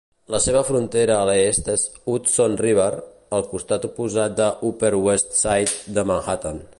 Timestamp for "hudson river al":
2.13-3.45